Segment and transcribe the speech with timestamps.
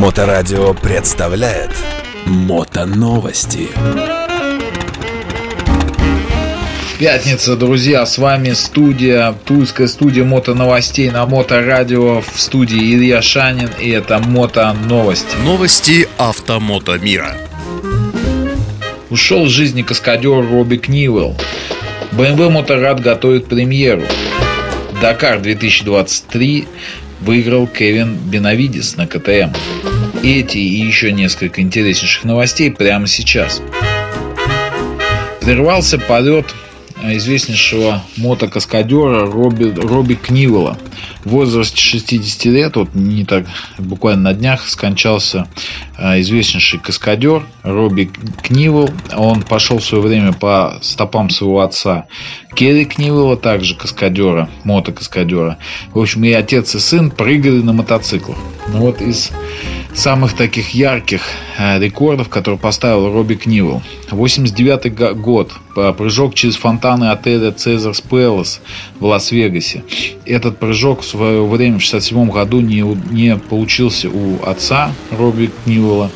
[0.00, 1.72] Моторадио представляет
[2.24, 3.68] Мотоновости.
[6.98, 13.68] Пятница, друзья, с вами студия, тульская студия мото новостей на Моторадио в студии Илья Шанин
[13.78, 15.36] и это Мото Новости.
[15.44, 17.36] Новости автомото мира.
[19.10, 21.36] Ушел из жизни каскадер Робби Книвелл.
[22.12, 24.04] BMW Моторад готовит премьеру.
[25.02, 26.66] Дакар 2023
[27.20, 29.52] выиграл Кевин Бенавидис на КТМ.
[30.22, 33.62] Эти и еще несколько интереснейших новостей прямо сейчас.
[35.40, 36.46] Прервался полет
[37.02, 40.76] известнейшего мотокаскадера Робби, Робби Книвела.
[41.24, 43.46] В возрасте 60 лет, вот не так,
[43.78, 45.46] буквально на днях, скончался
[45.96, 48.10] а, известнейший каскадер Робби
[48.42, 48.90] Книвел.
[49.16, 52.06] Он пошел в свое время по стопам своего отца
[52.54, 55.58] Керри Книвела, также каскадера, мотокаскадера.
[55.92, 58.38] В общем, и отец, и сын прыгали на мотоциклах.
[58.68, 59.30] Ну вот из
[59.94, 61.22] самых таких ярких
[61.58, 63.82] э, рекордов, который поставил Робби Книвел.
[64.10, 65.52] 89 год.
[65.96, 68.60] Прыжок через фонтаны отеля Цезарс Пэлас
[68.98, 69.84] в Лас-Вегасе.
[70.26, 72.80] Этот прыжок в свое время, в 67 году, не,
[73.10, 76.10] не получился у отца Робби Книвела.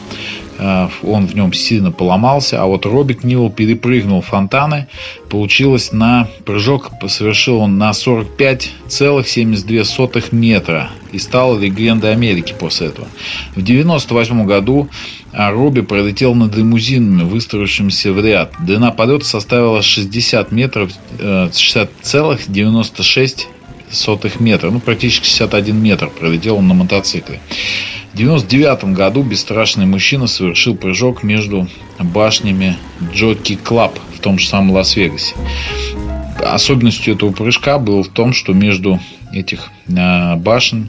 [0.58, 4.86] Э, он в нем сильно поломался, а вот Робик Нил перепрыгнул фонтаны.
[5.28, 13.06] Получилось на прыжок, совершил он на 45,72 метра и стал легендой Америки после этого.
[13.54, 14.88] В 98 году
[15.32, 18.54] э, Робби пролетел над лимузинами, выстроившимися в ряд.
[18.60, 23.46] Длина полета составила 60 метров, 60,96
[23.92, 27.38] э, метра, ну практически 61 метр пролетел он на мотоцикле.
[28.12, 32.76] В 1999 году бесстрашный мужчина совершил прыжок между башнями
[33.12, 35.34] Jockey Club в том же самом Лас-Вегасе.
[36.44, 38.98] Особенностью этого прыжка было в том, что между
[39.34, 40.88] этих э, башен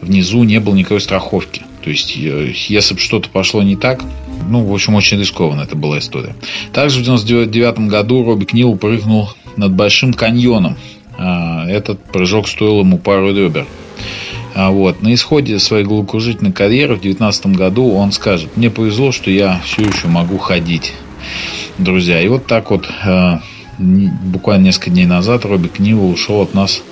[0.00, 1.62] внизу не было никакой страховки.
[1.82, 4.02] То есть, э, если бы что-то пошло не так,
[4.48, 6.34] ну, в общем, очень рискованно это была история.
[6.72, 10.76] Также в 1999 году Робби Книвел прыгнул над Большим каньоном.
[11.18, 13.66] Э, этот прыжок стоил ему пару ребер.
[14.54, 15.02] А вот.
[15.02, 19.82] На исходе своей головокружительной карьеры в 2019 году он скажет, мне повезло, что я все
[19.82, 20.92] еще могу ходить,
[21.78, 22.20] друзья.
[22.20, 22.88] И вот так вот
[23.80, 26.82] буквально несколько дней назад Робби Книва ушел от нас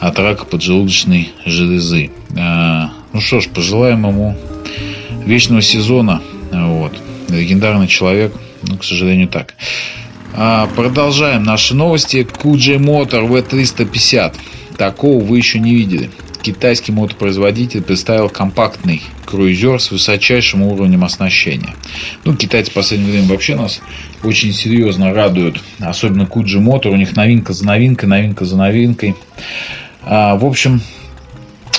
[0.00, 2.10] от рака поджелудочной железы.
[2.36, 4.36] Э, ну что ж, пожелаем ему
[5.24, 6.22] вечного сезона.
[6.50, 7.00] Вот.
[7.28, 8.32] Легендарный человек,
[8.62, 9.54] ну, к сожалению, так.
[10.34, 12.26] А, продолжаем наши новости.
[12.30, 14.34] QJ Motor V350.
[14.76, 16.10] Такого вы еще не видели
[16.42, 21.74] китайский мотопроизводитель представил компактный круизер с высочайшим уровнем оснащения.
[22.24, 23.82] Ну, китайцы в последнее время вообще нас
[24.22, 25.62] очень серьезно радуют.
[25.78, 26.92] Особенно Куджи Мотор.
[26.92, 29.14] У них новинка за новинкой, новинка за новинкой.
[30.10, 30.80] А, в общем,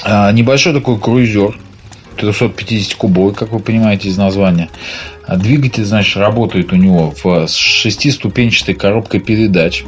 [0.03, 1.57] а, небольшой такой круизер.
[2.17, 4.69] 350-кубовый, как вы понимаете из названия.
[5.25, 9.85] А двигатель, значит, работает у него в шестиступенчатой коробкой передач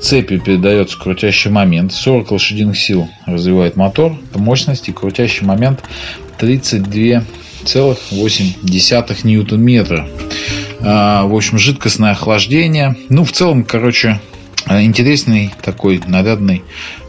[0.00, 1.92] цепью передается крутящий момент.
[1.92, 4.16] 40 лошадиных сил развивает мотор.
[4.34, 5.84] Мощность и крутящий момент
[6.38, 10.08] 32,8 ньютон-метра.
[10.80, 12.96] В общем, жидкостное охлаждение.
[13.10, 14.18] Ну, в целом, короче,
[14.68, 16.62] интересный такой нарядный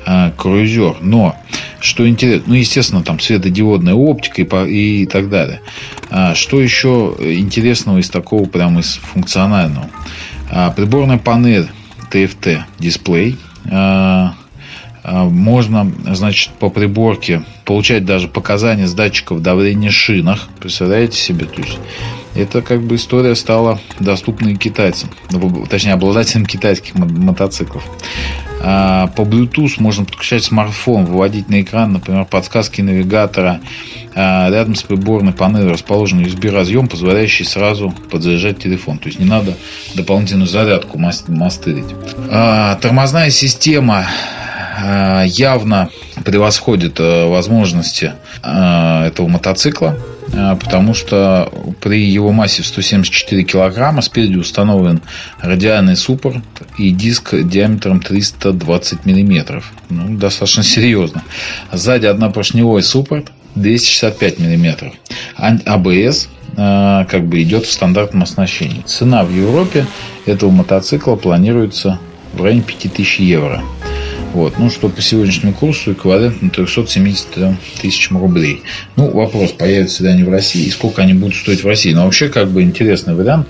[0.05, 0.97] а, круизер.
[1.01, 1.35] Но,
[1.79, 5.61] что интересно, ну, естественно, там светодиодная оптика и, и так далее.
[6.09, 9.89] А, что еще интересного из такого, прямо из функционального?
[10.49, 11.67] А, приборная панель
[12.11, 13.37] TFT дисплей.
[13.69, 14.33] А,
[15.03, 20.49] а, можно, значит, по приборке получать даже показания с датчиков давления шинах.
[20.59, 21.45] Представляете себе?
[21.45, 21.79] То есть
[22.35, 25.09] это как бы история стала доступной китайцам,
[25.69, 27.83] точнее обладателям китайских мотоциклов.
[28.63, 33.59] А, по Bluetooth можно подключать смартфон, выводить на экран, например, подсказки навигатора.
[34.13, 38.97] Рядом с приборной панелью расположен USB-разъем, позволяющий сразу подзаряжать телефон.
[38.97, 39.55] То есть не надо
[39.95, 41.85] дополнительную зарядку мастырить.
[42.29, 44.05] Тормозная система
[45.25, 45.89] явно
[46.23, 49.97] превосходит э, возможности э, этого мотоцикла,
[50.31, 51.51] э, потому что
[51.81, 55.01] при его массе в 174 килограмма спереди установлен
[55.39, 56.43] радиальный суппорт
[56.77, 59.71] и диск диаметром 320 миллиметров.
[59.89, 61.23] Ну, достаточно серьезно.
[61.71, 64.93] Сзади однопоршневой суппорт 265 миллиметров.
[65.35, 68.81] АБС как бы идет в стандартном оснащении.
[68.85, 69.85] Цена в Европе
[70.25, 71.99] этого мотоцикла планируется
[72.33, 73.61] в районе 5000 евро.
[74.33, 74.57] Вот.
[74.57, 78.61] Ну, что по сегодняшнему курсу эквивалентно 370 тысячам рублей.
[78.95, 81.93] Ну, вопрос, появятся ли они в России и сколько они будут стоить в России.
[81.93, 83.47] Но вообще, как бы интересный вариант.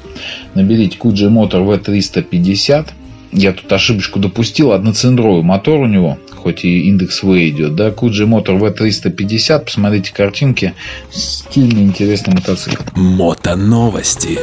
[0.55, 2.87] Наберите Kuji Motor V350.
[3.31, 8.25] я тут ошибочку допустил, одноцилиндровый мотор у него, хоть и индекс V идет, да, Куджи
[8.25, 10.73] Мотор V350, посмотрите картинки,
[11.11, 12.83] стильный, интересный мотоцикл.
[12.95, 14.39] Мото новости.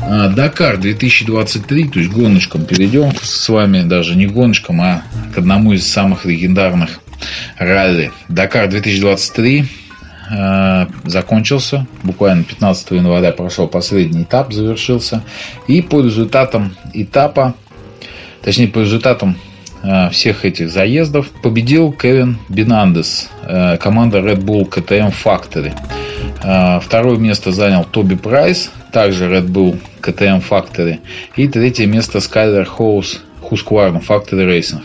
[0.00, 5.02] А, Дакар 2023, то есть гоночкам перейдем с вами, даже не гоночкам, а
[5.38, 7.00] одному из самых легендарных
[7.56, 8.12] ралли.
[8.28, 9.64] Дакар 2023
[10.30, 11.86] э, закончился.
[12.02, 15.22] Буквально 15 января прошел последний этап, завершился.
[15.66, 17.54] И по результатам этапа,
[18.42, 19.36] точнее по результатам
[19.82, 25.74] э, всех этих заездов победил Кевин Бинандес, э, команда Red Bull KTM Factory.
[26.80, 31.00] Второе место занял Тоби Прайс, также Red Bull KTM Factory.
[31.36, 34.82] И третье место Skyler House Husqvarna Factory Racing.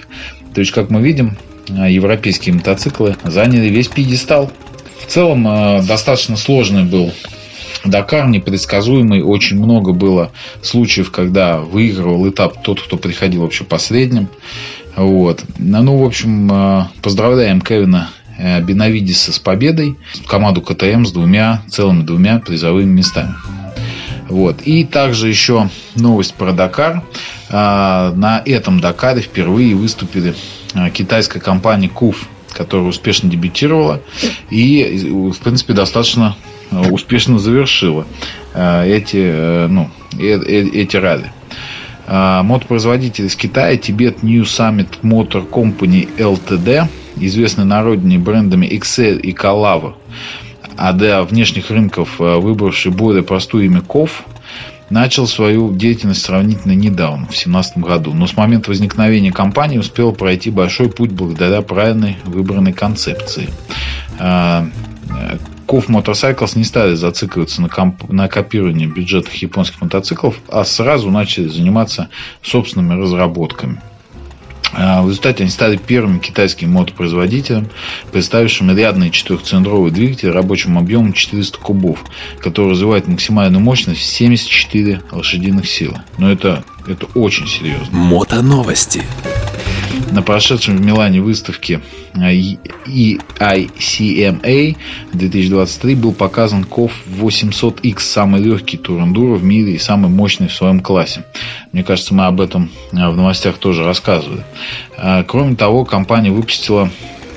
[0.53, 1.37] То есть, как мы видим,
[1.69, 4.51] э, европейские мотоциклы заняли весь пьедестал.
[5.01, 7.11] В целом, э, достаточно сложный был
[7.83, 9.21] Дакар непредсказуемый.
[9.21, 14.29] Очень много было случаев, когда выигрывал этап тот, кто приходил вообще последним.
[14.95, 15.43] Вот.
[15.57, 19.97] Ну, в общем, поздравляем Кевина Бенавидиса с победой.
[20.27, 23.33] Команду КТМ с двумя, целыми двумя призовыми местами.
[24.29, 24.61] Вот.
[24.61, 27.03] И также еще новость про Дакар.
[27.53, 30.33] На этом Дакаре впервые выступили
[30.91, 34.01] китайская компания КУФ, которая успешно дебютировала
[34.49, 36.35] и, в принципе, достаточно
[36.89, 38.07] успешно завершила
[38.55, 41.31] эти, ну, эти ралли.
[42.07, 49.31] Мотопроизводитель из Китая Tibet New Summit Motor Company Ltd, известный на родине брендами Excel и
[49.31, 49.93] Calava,
[50.75, 54.23] а для внешних рынков выбравший более простое имя КОВ,
[54.93, 58.13] начал свою деятельность сравнительно недавно, в 2017 году.
[58.13, 63.49] Но с момента возникновения компании успел пройти большой путь благодаря правильной выбранной концепции.
[65.65, 71.47] Ков Motorcycles не стали зацикливаться на, комп- на копировании бюджетных японских мотоциклов, а сразу начали
[71.47, 72.09] заниматься
[72.43, 73.81] собственными разработками.
[74.73, 77.69] В результате они стали первым китайским мотопроизводителем,
[78.11, 82.03] представившим рядный четырехцилиндровый двигатель рабочим объемом 400 кубов,
[82.39, 86.01] который развивает максимальную мощность в 74 лошадиных силы.
[86.17, 87.95] Но это, это очень серьезно.
[87.95, 89.03] Мото новости.
[90.13, 91.81] На прошедшем в Милане выставке
[92.13, 93.17] EICMA
[95.11, 100.81] 2023 был показан KOF 800X, самый легкий турендуро в мире и самый мощный в своем
[100.81, 101.25] классе.
[101.71, 104.43] Мне кажется, мы об этом в новостях тоже рассказывали.
[105.27, 106.91] Кроме того, компания выпустила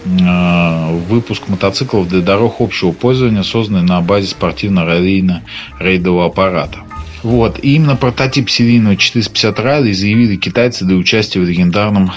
[0.05, 6.81] выпуск мотоциклов для дорог общего пользования, созданный на базе спортивно-раллийно-рейдового аппарата.
[7.27, 7.59] Вот.
[7.59, 12.13] И именно прототип серийного 450 ралли заявили китайцы для участия в легендарном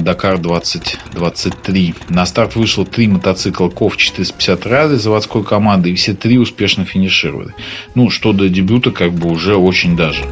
[0.00, 1.94] Дакар 2023.
[2.08, 7.54] На старт вышло три мотоцикла КОВ 450 ралли заводской команды, и все три успешно финишировали.
[7.94, 10.24] Ну, что до дебюта, как бы уже очень даже.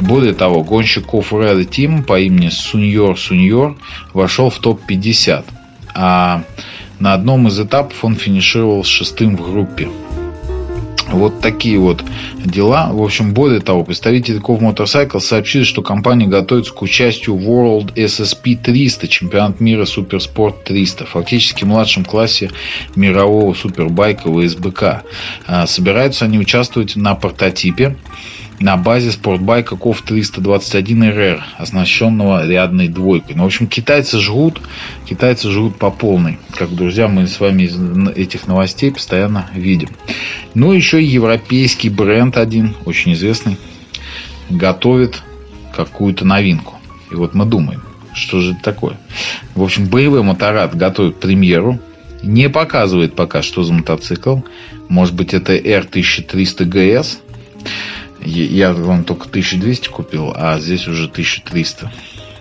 [0.00, 3.78] Более того, гонщик КОВ Ралли Тим по имени Суньор Суньор
[4.12, 5.44] вошел в топ-50.
[5.94, 6.42] А
[6.98, 9.88] на одном из этапов он финишировал шестым в группе.
[11.10, 12.04] Вот такие вот
[12.44, 12.90] дела.
[12.92, 18.56] В общем, более того, представители Ков Motorcycle сообщили, что компания готовится к участию World SSP
[18.56, 22.50] 300, чемпионат мира Суперспорт 300, фактически в младшем классе
[22.94, 25.02] мирового супербайка ВСБК.
[25.66, 27.96] Собираются они участвовать на прототипе
[28.60, 33.36] на базе спортбайка КОВ 321 РР, оснащенного рядной двойкой.
[33.36, 34.60] Ну, в общем, китайцы жгут,
[35.06, 36.38] китайцы жгут по полной.
[36.56, 37.78] Как, друзья, мы с вами из
[38.16, 39.90] этих новостей постоянно видим.
[40.54, 43.56] Ну, еще европейский бренд один, очень известный,
[44.50, 45.22] готовит
[45.72, 46.74] какую-то новинку.
[47.10, 48.98] И вот мы думаем, что же это такое.
[49.54, 51.78] В общем, BMW Моторад готовит премьеру.
[52.22, 54.38] Не показывает пока, что за мотоцикл.
[54.88, 57.18] Может быть, это R1300 GS.
[58.28, 61.90] Я вам только 1200 купил, а здесь уже 1300.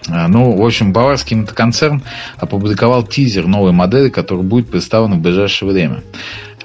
[0.07, 2.03] Ну, в общем, баварский мотоконцерн
[2.37, 6.03] опубликовал тизер новой модели, которая будет представлена в ближайшее время.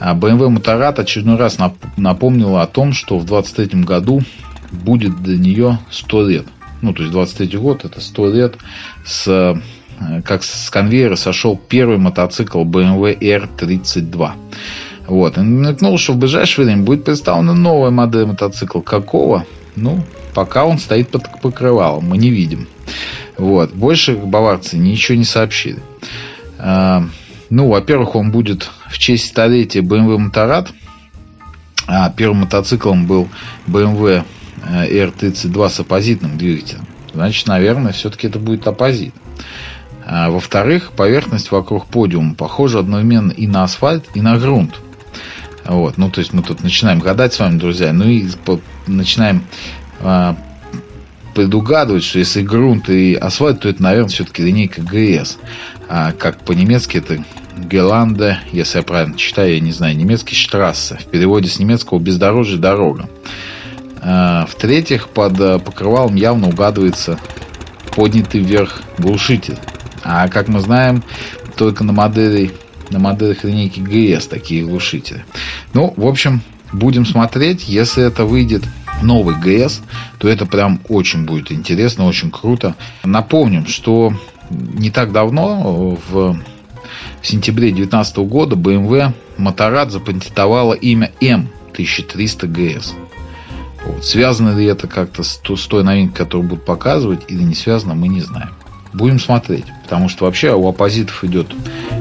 [0.01, 1.59] BMW Motorrad очередной раз
[1.97, 4.23] напомнила о том, что в 2023 году
[4.71, 6.47] будет для нее 100 лет.
[6.83, 8.57] Ну, то есть 23 год это 100 лет
[9.05, 9.61] с
[10.25, 14.33] как с конвейера сошел первый мотоцикл BMW R32.
[15.07, 15.37] Вот.
[15.37, 18.81] И намекнул, что в ближайшее время будет представлена новая модель мотоцикла.
[18.81, 19.45] Какого?
[19.77, 20.05] Ну,
[20.35, 22.69] пока он стоит под покрывалом, мы не видим.
[23.37, 23.73] Вот.
[23.73, 25.81] Больше баварцы ничего не сообщили.
[26.59, 27.05] А,
[27.51, 30.71] ну, во-первых, он будет в честь столетия BMW Моторад.
[31.87, 33.29] А первым мотоциклом был
[33.67, 34.25] BMW
[34.65, 36.87] R32 с оппозитным двигателем.
[37.13, 39.15] Значит, наверное, все-таки это будет оппозит.
[40.05, 44.81] А, во-вторых, поверхность вокруг подиума похожа одновременно и на асфальт, и на грунт.
[45.65, 48.27] Вот, ну, то есть мы тут начинаем гадать с вами, друзья, ну и
[48.87, 49.45] начинаем
[50.01, 50.35] э,
[51.35, 55.39] предугадывать, что если грунт и асфальт, то это, наверное, все-таки линейка ГС.
[55.89, 57.25] А как по-немецки это
[57.57, 60.97] Геланда, если я правильно читаю, я не знаю, немецкий штрассе.
[60.97, 63.09] В переводе с немецкого бездорожье дорога.
[64.01, 67.19] А, в-третьих, под э, покрывалом явно угадывается
[67.95, 69.59] поднятый вверх глушитель.
[70.03, 71.03] А как мы знаем,
[71.57, 72.51] только на модели
[72.93, 75.25] на моделях линейки GS такие глушители.
[75.75, 77.69] Ну, в общем, будем смотреть.
[77.69, 78.65] Если это выйдет
[79.03, 79.81] новый GS,
[80.19, 82.77] то это прям очень будет интересно, очень круто.
[83.05, 84.13] Напомним, что
[84.51, 86.39] не так давно, в
[87.23, 92.93] сентябре 2019 года, BMW Motorrad запатентовала имя M1300GS.
[93.85, 94.05] Вот.
[94.05, 98.21] Связано ли это как-то с той новинкой, которую будут показывать, или не связано, мы не
[98.21, 98.51] знаем.
[98.93, 99.65] Будем смотреть.
[99.85, 101.49] Потому что вообще у оппозитов идет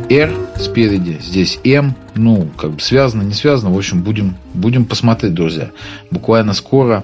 [0.09, 1.95] R спереди, здесь M.
[2.15, 3.73] Ну, как бы связано, не связано.
[3.73, 5.71] В общем, будем, будем посмотреть, друзья.
[6.09, 7.03] Буквально скоро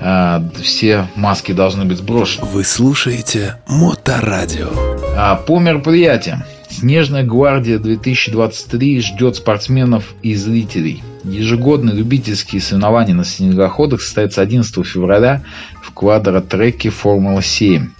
[0.00, 2.46] э, все маски должны быть сброшены.
[2.46, 4.68] Вы слушаете Моторадио.
[5.16, 6.44] А, по мероприятиям.
[6.76, 11.04] Снежная гвардия 2023 ждет спортсменов и зрителей.
[11.22, 15.44] Ежегодные любительские соревнования на снегоходах состоятся 11 февраля
[15.80, 17.90] в квадротреке Формула-7.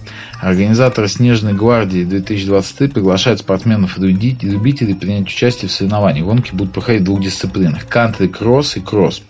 [0.40, 6.26] Организаторы Снежной гвардии 2023 приглашают спортсменов и любителей принять участие в соревнованиях.
[6.26, 9.22] Гонки будут проходить в двух дисциплинах– кантри-кросс и кросс.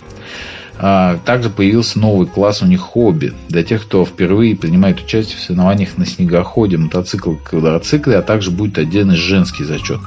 [0.79, 5.41] А, также появился новый класс у них хобби для тех, кто впервые принимает участие в
[5.41, 10.01] соревнованиях на снегоходе, мотоцикл, квадроцикле, а также будет отдельный женский зачет.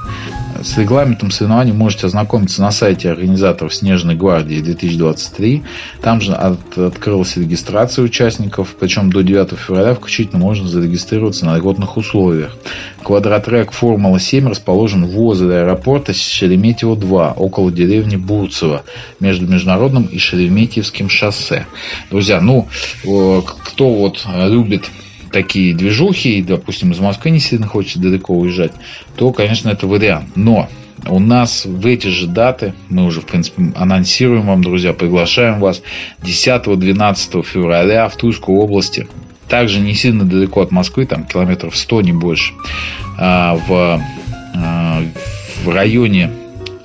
[0.60, 5.62] С регламентом соревнований можете ознакомиться на сайте организаторов Снежной гвардии 2023.
[6.00, 11.96] Там же от, открылась регистрация участников, причем до 9 февраля включительно можно зарегистрироваться на льготных
[11.96, 12.56] условиях.
[13.04, 18.82] Квадротрек Формула-7 расположен возле аэропорта Шереметьево-2, около деревни Бурцево,
[19.20, 21.66] между Международным и Шереметьевским шоссе.
[22.10, 22.66] Друзья, ну,
[23.02, 24.90] кто вот любит
[25.30, 28.72] такие движухи, и, допустим, из Москвы не сильно хочет далеко уезжать,
[29.16, 30.36] то, конечно, это вариант.
[30.36, 30.68] Но
[31.06, 35.82] у нас в эти же даты, мы уже, в принципе, анонсируем вам, друзья, приглашаем вас
[36.22, 39.08] 10-12 февраля в Тульской области.
[39.48, 42.52] Также не сильно далеко от Москвы, там километров 100, не больше,
[43.16, 44.02] а, в,
[44.54, 45.02] а,
[45.64, 46.30] в районе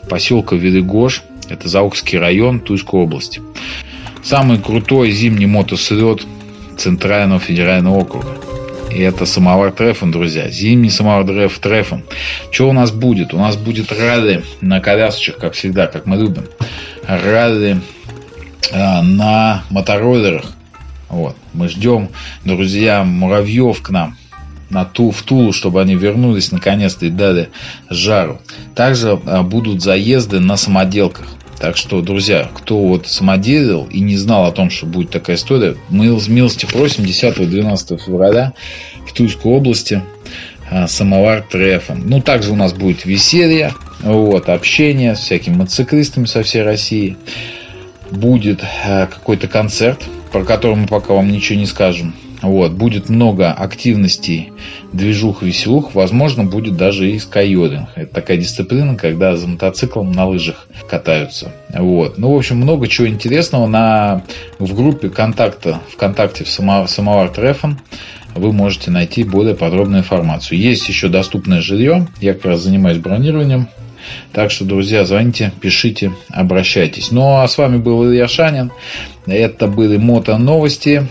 [0.09, 3.41] поселка Велигош, это Заукский район Тульской области.
[4.23, 6.25] Самый крутой зимний мотосред
[6.83, 8.35] Центрального федерального округа.
[8.91, 10.49] И это самовар Трефон, друзья.
[10.49, 12.03] Зимний самовар Треф, Трефон.
[12.51, 13.33] Что у нас будет?
[13.33, 16.43] У нас будет ралли на колясочках, как всегда, как мы любим.
[17.07, 17.79] Ралли
[18.73, 20.51] а, на мотороллерах.
[21.07, 21.37] Вот.
[21.53, 22.09] Мы ждем,
[22.43, 24.17] друзья, муравьев к нам
[24.69, 27.49] на ту, в Тулу, чтобы они вернулись наконец-то и дали
[27.89, 28.41] жару.
[28.75, 31.27] Также а, будут заезды на самоделках.
[31.59, 35.75] Так что, друзья, кто вот самоделил и не знал о том, что будет такая история,
[35.89, 38.53] мы с милости просим 10-12 февраля
[39.07, 40.01] в Тульской области
[40.69, 42.03] а, самовар трефом.
[42.05, 47.17] Ну, также у нас будет веселье, вот, общение с всякими мотоциклистами со всей России.
[48.11, 52.13] Будет а, какой-то концерт, про который мы пока вам ничего не скажем.
[52.43, 54.51] Вот, будет много активностей,
[54.91, 57.87] движух, веселух, возможно, будет даже и скайодинг.
[57.95, 61.53] Это такая дисциплина, когда за мотоциклом на лыжах катаются.
[61.69, 62.17] Вот.
[62.17, 64.23] Ну, в общем, много чего интересного на,
[64.59, 67.79] в группе контакта ВКонтакте в Самовар Трефон
[68.35, 70.59] вы можете найти более подробную информацию.
[70.59, 72.07] Есть еще доступное жилье.
[72.19, 73.69] Я как раз занимаюсь бронированием.
[74.33, 77.11] Так что, друзья, звоните, пишите, обращайтесь.
[77.11, 78.71] Ну, а с вами был Илья Шанин.
[79.27, 81.07] Это были Мото Новости.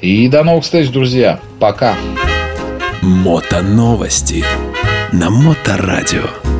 [0.00, 1.40] И до новых встреч, друзья.
[1.58, 1.94] Пока.
[3.02, 4.44] Мото новости
[5.12, 6.59] на Моторадио.